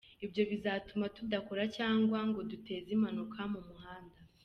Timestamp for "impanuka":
2.97-3.39